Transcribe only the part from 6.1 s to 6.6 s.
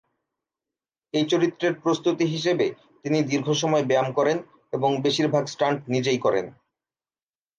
করেন।